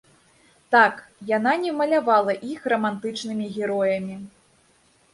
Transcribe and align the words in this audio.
Так, 0.75 1.03
яна 1.37 1.53
не 1.67 1.75
малявала 1.81 2.33
іх 2.55 2.67
рамантычнымі 2.75 3.45
героямі. 3.59 4.21